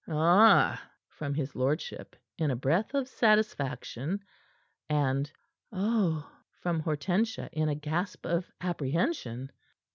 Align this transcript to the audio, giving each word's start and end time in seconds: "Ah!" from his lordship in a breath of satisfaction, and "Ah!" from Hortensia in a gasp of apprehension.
"Ah!" 0.07 0.81
from 1.09 1.35
his 1.35 1.55
lordship 1.55 2.15
in 2.39 2.49
a 2.49 2.55
breath 2.55 2.95
of 2.95 3.07
satisfaction, 3.07 4.19
and 4.89 5.31
"Ah!" 5.71 6.39
from 6.53 6.79
Hortensia 6.81 7.49
in 7.53 7.69
a 7.69 7.75
gasp 7.75 8.25
of 8.25 8.51
apprehension. 8.59 9.51